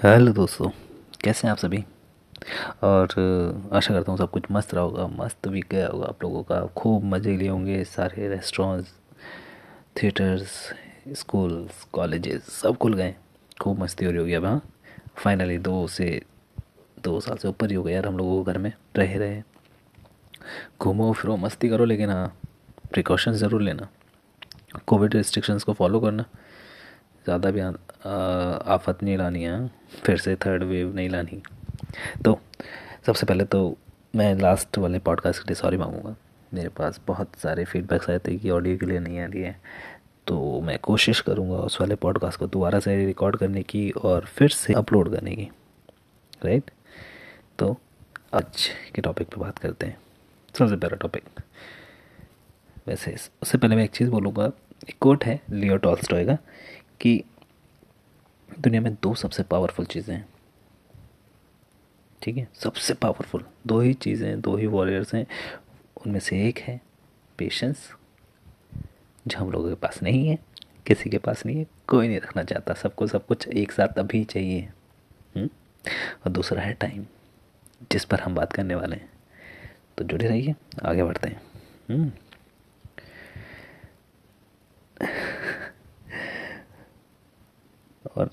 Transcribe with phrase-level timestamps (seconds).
[0.00, 0.68] Hello दोस्तों,
[1.24, 1.78] कैसे हैं आप सभी?
[2.82, 3.08] और
[3.72, 6.60] आशा करता हूँ सब कुछ मस्त रहा होगा मस्त भी गया होगा आप लोगों का।
[6.76, 8.92] खूब मज़े लिए होंगे सारे रेस्टोरेंट्स
[10.02, 10.56] थिएटर्स
[11.18, 13.14] स्कूल्स कॉलेजेस सब खुल गए।
[13.60, 14.62] खूब मस्ती हो रही होगी अब हाँ?
[15.16, 16.22] फाइनली दो से,
[17.04, 19.42] दो साल से ऊपर ही हो गया यार हम लोगों को घर में, रहे रहे
[20.80, 22.36] घूमो, फिरो, मस्ती करो, लेकिन हाँ
[22.92, 23.88] प्रिकॉशन ज़रूर लेना।
[24.86, 26.24] कोविड रिस्ट्रिक्शंस को फॉलो करना।
[27.30, 29.70] ज़्यादा भी आफत नहीं लानी है,
[30.02, 31.42] फिर से थर्ड वेव नहीं लानी।
[32.24, 32.38] तो
[33.06, 33.76] सबसे पहले तो
[34.16, 36.14] मैं लास्ट वाले पॉडकास्ट के लिए सॉरी मांगूँगा।
[36.54, 39.56] मेरे पास बहुत सारे फीडबैक्स आए थे कि ऑडियो के लिए नहीं आ रही है।
[40.26, 44.48] तो मैं कोशिश करूँगा उस वाले पॉडकास्ट को दोबारा से रिकॉर्ड करने की और फिर
[44.50, 45.48] से अपलोड करने की।
[46.44, 46.70] राइट
[47.58, 47.76] तो
[48.34, 49.96] आज के टॉपिक पे बात करते हैं।
[50.54, 51.40] सबसे पहला टॉपिक
[52.86, 54.50] वैसे उससे पहले मैं एक चीज़ बोलूँगा।
[54.88, 56.36] एक कोट है लियो टॉल्स्टॉय का।
[57.00, 57.24] कि
[58.58, 60.28] दुनिया में दो सबसे पावरफुल चीज़ें हैं।
[62.22, 62.48] ठीक है?
[62.54, 65.26] सबसे पावरफुल दो ही चीज़ें दो ही वॉरियर्स हैं।
[66.06, 66.80] उनमें से एक है
[67.38, 67.94] पेशेंस
[69.26, 70.38] जो हम लोगों के पास नहीं है,
[70.86, 74.24] किसी के पास नहीं है, कोई नहीं रखना चाहता, सबको सब कुछ एक साथ अभी
[74.24, 74.70] चाहिए। हुँ?
[75.36, 75.48] हम्म?
[76.26, 77.06] और दूसरा है टाइम
[77.92, 79.10] जिस पर हम बात करने वाले हैं।
[79.98, 81.42] तो जुड़े रहिए, आगे बढ़ते हैं
[81.90, 82.12] हम्म।
[88.16, 88.30] और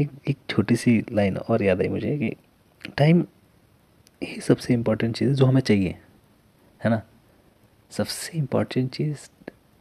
[0.00, 2.34] एक एक छोटी सी लाइन और याद आई मुझे कि
[2.98, 3.24] टाइम
[4.22, 5.98] ही सबसे इम्पोर्टेंट चीज़ जो हमें चाहिए,
[6.84, 7.02] है ना?
[7.90, 9.28] सबसे इम्पोर्टेंट चीज़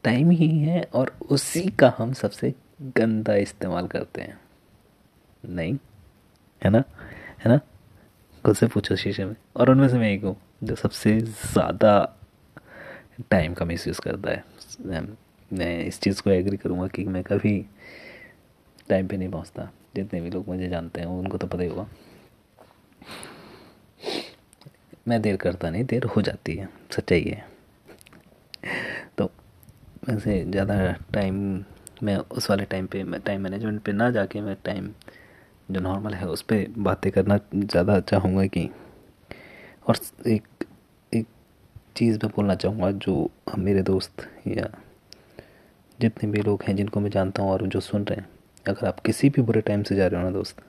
[0.03, 2.53] टाइम ही है और उसी का हम सबसे
[2.97, 4.39] गंदा इस्तेमाल करते हैं।
[5.43, 5.77] नहीं?
[6.61, 6.83] है ना?
[7.45, 7.57] है ना?
[8.45, 12.17] खुद से पूछो शीशे में। और उनमें से मैं एक हूँ जो सबसे ज़्यादा
[13.31, 14.43] टाइम का मिस यूज़ करता है।
[15.51, 17.65] मैं इस चीज़ को एग्री करूँगा कि मैं कभी
[18.89, 21.87] टाइम पे नहीं पहुँचता। जितने भी लोग मुझे जानते हैं, उनको तो पता ही होगा।
[25.07, 27.45] मैं देर करता नहीं, देर हो जाती है, सच्चाई है।
[29.17, 29.25] तो
[30.09, 30.75] वैसे ज़्यादा
[31.13, 31.63] टाइम
[32.03, 34.91] मैं उस वाले टाइम पे, मैं टाइम मैनेजमेंट पे ना जाके, मैं टाइम
[35.71, 38.69] जो नॉर्मल है, उस पर बातें करना ज़्यादा चाहूँगा कि
[39.87, 40.65] और एक
[41.11, 41.27] एक
[41.95, 44.69] चीज़ मैं बोलना चाहूँगा जो मेरे दोस्त या
[45.99, 48.27] जितने भी लोग हैं जिनको मैं जानता हूँ और जो सुन रहे हैं
[48.65, 50.61] अगर आप किसी भी बुरे टाइम से जा रहे हो ना दोस्त,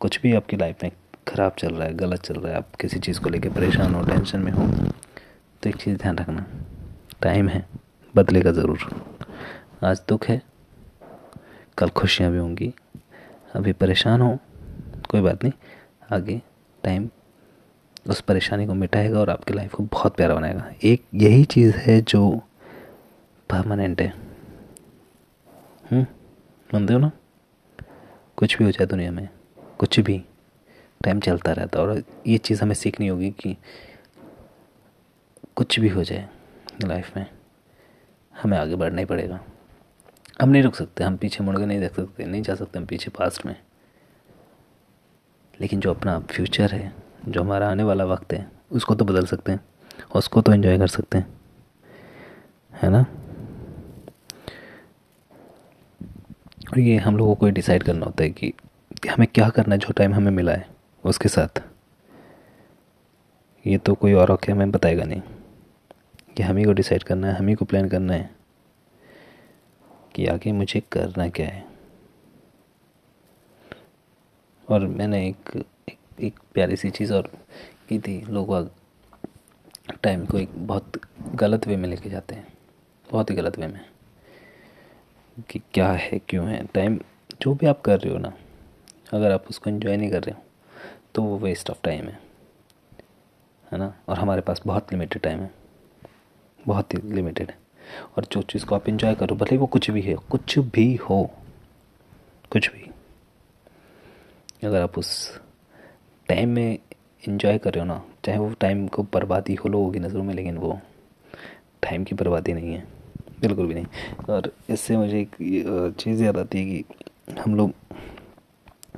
[0.00, 0.92] कुछ भी आपकी लाइफ में
[1.28, 4.02] ख़राब चल रहा है, गलत चल रहा है, आप किसी चीज़ को लेकर परेशान हो
[4.04, 4.66] टेंशन में हो
[5.62, 6.46] तो एक चीज़ ध्यान रखना।
[7.22, 7.64] टाइम है
[8.14, 8.88] बदलेगा ज़रूर।
[9.84, 10.40] आज दुख है,
[11.78, 12.72] कल खुशियाँ भी होंगी।
[13.54, 14.38] अभी परेशान हो,
[15.10, 15.52] कोई बात नहीं,
[16.12, 16.40] आगे
[16.84, 17.08] टाइम
[18.08, 22.00] उस परेशानी को मिटाएगा और आपकी लाइफ को बहुत प्यारा बनाएगा। एक यही चीज़ है
[22.02, 22.28] जो
[23.50, 24.12] परमानेंट है।
[25.90, 26.06] हम्म।
[26.74, 27.10] मानते हो ना?
[28.36, 29.28] कुछ भी हो जाए दुनिया में,
[29.78, 30.24] कुछ भी।
[31.04, 33.56] टाइम चलता रहता है और ये चीज़ हमें सीखनी होगी कि
[35.56, 36.28] कुछ भी हो जाए
[36.84, 37.26] लाइफ में,
[38.42, 39.40] हमें आगे बढ़ना ही पड़ेगा।
[40.42, 42.86] हम नहीं रुक सकते, हम पीछे मुड़ के नहीं देख सकते, नहीं जा सकते, हम
[42.86, 43.56] पीछे पास्ट में।
[45.60, 46.94] लेकिन जो अपना फ्यूचर है,
[47.28, 49.60] जो हमारा आने वाला वक्त है, उसको तो बदल सकते हैं,
[50.14, 51.40] उसको तो एंजॉय कर सकते हैं।
[52.72, 53.06] है ना?
[56.68, 58.52] और ये हम लोगों को डिसाइड करना होता है कि
[59.10, 60.66] हमें क्या करना है जो टाइम हमें मिला है
[61.04, 61.62] उसके साथ।
[63.66, 65.22] ये तो कोई और आके हमें बताएगा नहीं
[66.36, 68.30] कि हम ही को डिसाइड करना है हम ही को प्लान करना है
[70.14, 71.66] कि आगे मुझे करना क्या है।
[74.68, 75.56] और मैंने एक
[75.88, 77.30] एक, एक प्यारी सी चीज़ और
[77.88, 78.70] की थी लोग
[80.02, 81.00] टाइम को एक बहुत
[81.34, 82.46] गलत वे में लेके जाते हैं
[83.12, 83.80] बहुत ही गलत वे में।
[85.42, 86.64] कि क्या है, क्यों है?
[86.64, 87.00] टाइम
[87.42, 88.32] जो भी आप कर रहे हो ना,
[89.12, 90.42] अगर आप उसको एंजॉय नहीं कर रहे हो
[91.14, 92.20] तो वो वेस्ट ऑफ़ टाइम है।
[93.72, 93.94] है ना?
[94.08, 95.50] और हमारे पास बहुत लिमिटेड टाइम है।
[96.66, 97.58] बहुत ही लिमिटेड है।
[98.16, 101.30] और जो चीज़ को आप इन्जॉय करो, भले वो कुछ भी है, कुछ भी हो,
[102.50, 102.90] कुछ भी।
[104.66, 105.40] अगर आप उस
[106.28, 106.78] टाइम में
[107.28, 110.34] इन्जॉय कर रहे हो ना, चाहे वो टाइम को बर्बादी हो लोगों की नज़रों में,
[110.34, 110.80] लेकिन वो
[111.82, 112.97] टाइम की बर्बादी नहीं है।
[113.40, 113.86] बिल्कुल भी नहीं।
[114.30, 115.36] और इससे मुझे एक
[116.00, 117.72] चीज़ याद आती है कि हम लोग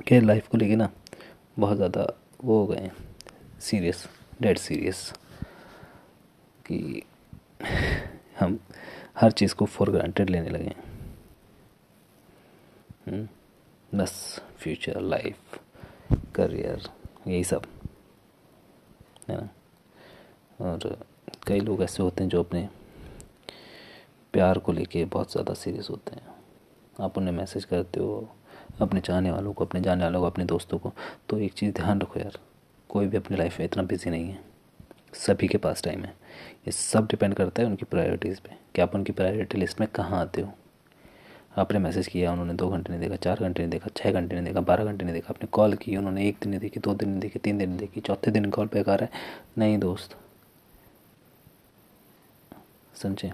[0.07, 0.89] के लाइफ को लेके ना
[1.59, 2.05] बहुत ज़्यादा
[2.43, 2.89] वो हो गए
[3.61, 4.07] सीरियस
[4.41, 5.11] डेड सीरियस
[6.65, 7.01] कि
[8.39, 8.59] हम
[9.19, 10.73] हर चीज़ को फॉर ग्रांटेड लेने लगे
[13.07, 13.27] हम्म,
[13.91, 15.59] बस फ्यूचर लाइफ
[16.35, 16.89] करियर
[17.27, 17.65] यही सब।
[19.29, 19.49] है ना?
[20.59, 20.97] और
[21.47, 22.67] कई लोग ऐसे होते हैं जो अपने
[24.33, 26.29] प्यार को लेके बहुत ज़्यादा सीरियस होते हैं।
[26.99, 28.29] आप उन्हें मैसेज करते हो,
[28.81, 30.93] अपने चाहने वालों को, अपने जाने वालों को, अपने दोस्तों को
[31.29, 32.37] तो एक चीज़ ध्यान रखो यार,
[32.89, 34.39] कोई भी अपनी लाइफ में इतना बिज़ी नहीं है।
[35.15, 36.13] सभी के पास टाइम है।
[36.67, 40.19] ये सब डिपेंड करता है उनकी प्रायोरिटीज़ पे, कि आप उनकी प्रायोरिटी लिस्ट में कहाँ
[40.21, 40.53] आते हो।
[41.57, 44.45] आपने मैसेज किया, उन्होंने दो घंटे नहीं देखा, चार घंटे नहीं देखा छः घंटे नहीं
[44.45, 47.09] देखा, बारह घंटे नहीं देखा, आपने कॉल की, उन्होंने एक दिन नहीं देखी, दो दिन
[47.09, 49.09] नहीं देखी, तीन दिन नहीं देखी, चौथे दिन कॉल पे कर है,
[49.57, 50.15] नहीं दोस्त।
[52.95, 53.31] समझे?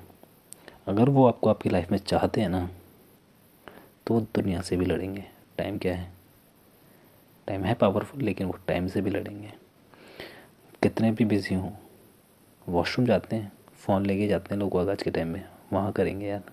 [0.88, 2.70] अगर वो आपको आपकी लाइफ में चाहते हैं ना
[4.08, 5.24] तो दुनिया से भी लड़ेंगे।
[5.58, 6.12] टाइम क्या है?
[7.48, 9.54] टाइम है पावरफुल लेकिन वो टाइम से भी लड़ेंगे।
[10.84, 11.72] कितने भी बिज़ी हों
[12.68, 15.44] वॉशरूम जाते हैं फ़ोन लेके जाते हैं लोग आज के टाइम में,
[15.74, 16.44] वहाँ करेंगे यार।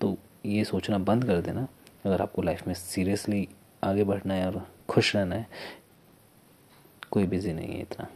[0.00, 0.16] तो
[0.46, 1.66] ये सोचना बंद कर देना,
[2.04, 3.48] अगर आपको लाइफ में सीरियसली
[3.84, 5.46] आगे बढ़ना है और खुश रहना है,
[7.10, 8.08] कोई बिज़ी नहीं है इतना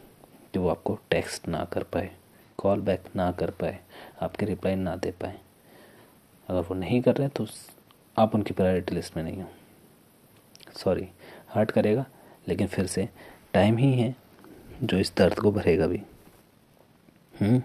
[0.57, 2.11] वो आपको टेक्स्ट ना कर पाए।
[2.59, 3.79] कॉल बैक ना कर पाए,
[4.21, 5.39] आपके रिप्लाई ना दे पाए।
[6.49, 7.45] अगर वो नहीं कर रहे तो
[8.15, 9.49] आप उनकी प्रायोरिटी लिस्ट में नहीं हो।
[10.75, 11.07] सॉरी
[11.49, 12.05] हर्ट करेगा,
[12.47, 13.07] लेकिन फिर से
[13.53, 14.15] टाइम ही है
[14.73, 16.01] जो इस दर्द को भरेगा भी।
[17.33, 17.61] हम्म?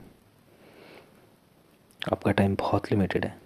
[2.03, 3.39] आपका टाइम बहुत लिमिटेड है।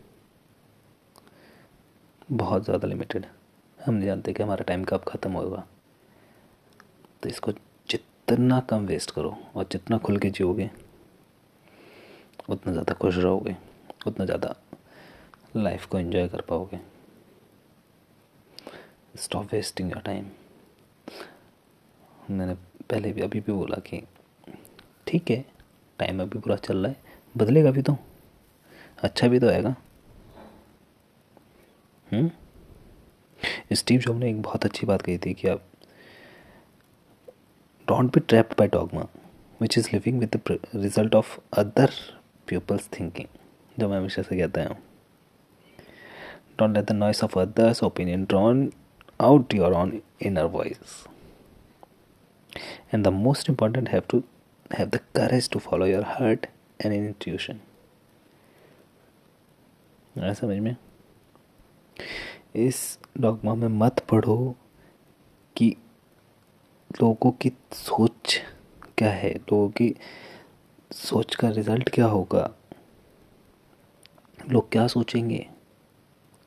[2.33, 3.31] बहुत ज़्यादा लिमिटेड है।
[3.79, 5.65] हम नहीं जानते कि हमारा टाइम कब ख़त्म होगा।
[7.23, 7.53] तो इसको
[7.89, 10.71] जितना कम वेस्ट करो और जितना खुल के जियोगे
[12.49, 13.57] उतना ज़्यादा खुश रहोगे,
[14.07, 14.55] उतना ज़्यादा
[15.57, 16.81] लाइफ को एंजॉय कर पाओगे।
[19.15, 20.31] स्टॉप वेस्टिंग योर टाइम
[22.31, 22.55] मैंने
[22.91, 24.03] पहले भी अभी भी बोला कि
[25.07, 25.45] ठीक है
[25.99, 26.97] टाइम अभी पूरा चल रहा है,
[27.35, 27.97] बदलेगा भी तो।
[28.99, 29.75] अच्छा भी तो आएगा।
[32.07, 32.31] हम्म?
[33.73, 35.63] स्टीव जॉब ने एक बहुत अच्छी बात कही थी कि आप
[37.89, 39.07] don't be trapped by dogma
[39.61, 41.91] which is living with the result of other
[42.49, 43.27] people's thinking
[43.79, 44.77] जो मैं हमेशा से कहता हूँ
[46.59, 48.71] don't let the noise of others opinion drawn
[49.21, 51.05] out your own inner voice.
[52.93, 54.25] And the most important have to
[54.71, 56.47] have the courage to follow your heart
[56.81, 57.61] and intuition.
[60.17, 60.77] समझ में
[62.57, 62.77] इस
[63.21, 64.55] dogma में मत पढ़ो
[65.57, 65.69] कि
[67.01, 68.37] लोगों की सोच
[68.99, 69.89] क्या है लोगों की
[70.95, 72.51] सोच का रिज़ल्ट क्या होगा?
[74.51, 75.47] लोग क्या सोचेंगे?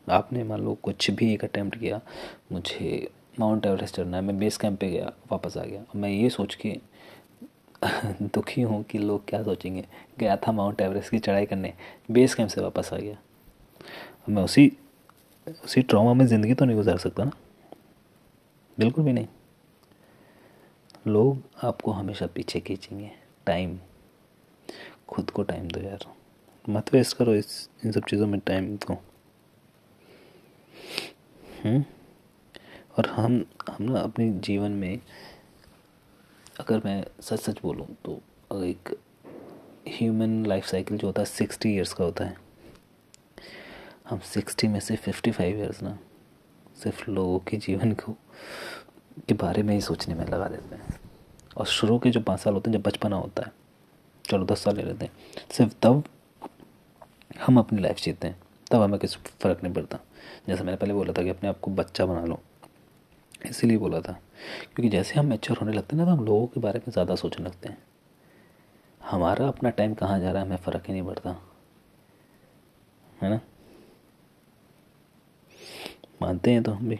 [0.09, 2.01] आपने मान लो कुछ भी एक अटैम्प्ट किया,
[2.51, 3.09] मुझे
[3.39, 6.55] माउंट एवरेस्ट चढ़ना है, मैं बेस कैंप पे गया, वापस आ गया। मैं ये सोच
[6.55, 6.79] के
[8.21, 9.85] दुखी हूँ कि लोग क्या सोचेंगे।
[10.19, 11.73] गया था माउंट एवरेस्ट की चढ़ाई करने,
[12.11, 13.17] बेस कैंप से वापस आ गया।
[14.29, 14.71] मैं उसी
[15.63, 17.31] उसी ट्रॉमा में ज़िंदगी तो नहीं गुजार सकता ना।
[18.79, 19.27] बिल्कुल भी नहीं।
[21.07, 23.11] लोग आपको हमेशा पीछे खींचेंगे।
[23.45, 23.79] टाइम
[25.09, 26.05] खुद को टाइम दो यार।
[26.69, 28.93] मत वेस्ट करो इस, इन सब चीज़ों में टाइम को।
[31.63, 31.83] हम्म?
[32.97, 34.99] और हम हम ना अपने जीवन में,
[36.59, 38.21] अगर मैं सच सच बोलूँ तो
[38.63, 38.99] एक
[39.87, 42.37] ह्यूमन लाइफ साइकिल जो होता है सिक्सटी ईयर्स का होता है।
[44.09, 45.99] हम सिक्सटी में से फिफ्टी फाइव ईयर्स ना,
[46.83, 48.11] सिर्फ़ लोगों के जीवन को,
[49.27, 50.99] के बारे में ही सोचने में लगा देते हैं।
[51.57, 53.66] और शुरू के जो पाँच साल होते हैं, जब बचपना होता है
[54.29, 55.11] चलो दस साल ले लेते हैं।
[55.51, 56.03] सिर्फ़ तब
[57.45, 58.39] हम अपनी लाइफ जीते हैं।
[58.71, 59.99] तब हमें किसी फ़र्क नहीं पड़ता।
[60.47, 62.39] जैसे मैंने पहले बोला था कि अपने आप को बच्चा बना लो।
[63.45, 64.11] इसीलिए बोला था।
[64.75, 67.15] क्योंकि जैसे हम मेच्योर होने लगते हैं ना तो हम लोगों के बारे में ज़्यादा
[67.15, 67.77] सोचने लगते हैं।
[69.03, 71.41] हमारा अपना टाइम कहाँ जा रहा है, हमें फ़र्क ही नहीं पड़ता।
[73.21, 73.39] है ना?
[76.21, 76.99] मानते हैं तो हम भी।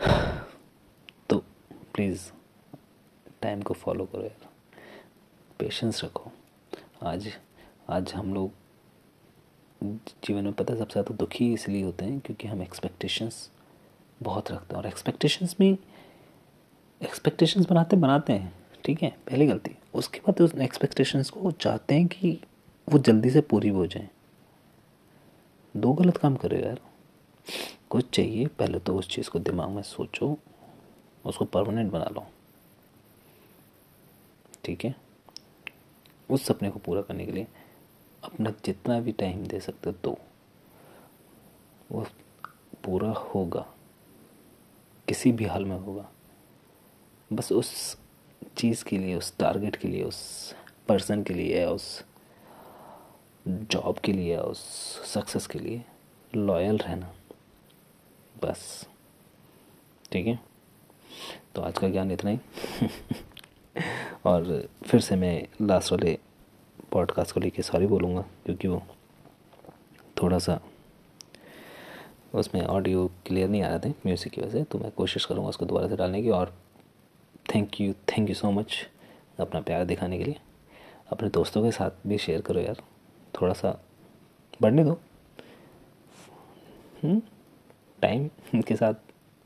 [1.30, 1.38] तो
[1.94, 2.37] प्लीज़
[3.42, 4.48] टाइम को फॉलो करो यार।
[5.58, 6.30] पेशेंस रखो।
[7.02, 7.28] आज
[7.90, 8.50] आज हम लोग
[9.82, 13.50] जीवन में पता है सबसे ज़्यादा दुखी इसलिए होते हैं क्योंकि हम एक्सपेक्टेशंस
[14.22, 15.76] बहुत रखते हैं। और एक्सपेक्टेशंस में
[17.00, 18.52] एक्सपेक्टेशंस बनाते बनाते हैं।
[18.84, 19.10] ठीक है?
[19.28, 22.40] पहली गलती। उसके बाद उस एक्सपेक्टेशंस को चाहते हैं कि
[22.88, 24.08] वो जल्दी से पूरी हो जाए।
[25.74, 26.80] दो गलत काम करे यार।
[27.90, 30.36] कुछ चाहिए, पहले तो उस चीज़ को दिमाग में सोचो,
[31.24, 32.26] उसको परमानेंट बना लो।
[34.64, 34.94] ठीक है?
[36.30, 37.46] उस सपने को पूरा करने के लिए
[38.24, 40.18] अपना जितना भी टाइम दे सकते हो तो
[41.92, 42.06] वो
[42.84, 43.74] पूरा होगा।
[45.08, 46.12] किसी भी हाल में होगा।
[47.32, 47.98] बस उस
[48.56, 50.54] चीज़ के लिए, उस टारगेट के लिए, उस
[50.88, 52.04] पर्सन के लिए, उस
[53.48, 54.60] जॉब के लिए, उस
[55.14, 55.84] सक्सेस के लिए
[56.34, 57.14] लॉयल रहना।
[58.42, 58.88] बस।
[60.12, 60.38] ठीक है?
[61.54, 62.38] तो आज का ज्ञान इतना ही।
[64.24, 66.18] और फिर से मैं लास्ट वाले
[66.92, 68.82] पॉडकास्ट को लेके सॉरी बोलूँगा, क्योंकि वो
[70.22, 70.60] थोड़ा सा
[72.34, 75.48] उसमें ऑडियो क्लियर नहीं आ रहे थे म्यूज़िक की वजह से तो मैं कोशिश करूँगा
[75.48, 76.54] उसको दोबारा से डालने की। और
[77.54, 78.86] thank you thank you so much
[79.40, 80.36] अपना प्यार दिखाने के लिए।
[81.12, 82.82] अपने दोस्तों के साथ भी शेयर करो यार,
[83.40, 83.78] थोड़ा सा
[84.62, 84.98] बढ़ने दो।
[87.04, 88.60] टाइम हम्म?
[88.68, 88.94] के साथ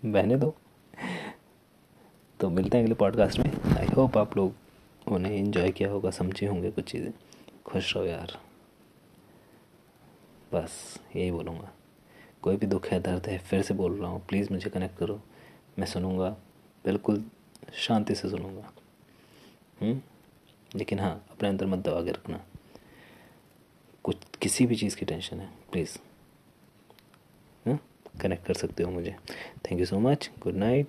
[0.02, 0.54] बहने दो।
[2.40, 4.54] तो मिलते हैं अगले पॉडकास्ट में। आई होप आप लोग
[5.08, 7.12] उन्हें इन्जॉय किया होगा, समझे होंगे कुछ चीज़ें।
[7.66, 8.40] खुश रहो यार।
[10.52, 11.72] बस, यही बोलूँगा।
[12.42, 15.22] कोई भी दुख है, दर्द है, फिर से बोल रहा हूँ प्लीज़ मुझे कनेक्ट करो।
[15.78, 16.30] मैं सुनूँगा,
[16.84, 17.24] बिल्कुल
[17.72, 18.72] शांति से सुनूँगा।
[19.80, 20.00] हम्म?
[20.74, 22.44] लेकिन हाँ अपने अंदर मत दबा के रखना।
[24.04, 25.98] कुछ, किसी भी चीज़ की टेंशन है प्लीज़
[28.20, 29.16] कनेक्ट कर सकते हो मुझे।
[29.66, 30.88] Thank you so much good night